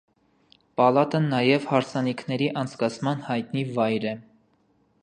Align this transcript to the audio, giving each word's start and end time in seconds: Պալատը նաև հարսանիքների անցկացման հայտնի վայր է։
Պալատը 0.79 1.21
նաև 1.25 1.67
հարսանիքների 1.73 2.49
անցկացման 2.63 3.23
հայտնի 3.31 3.65
վայր 3.79 4.11
է։ 4.15 4.17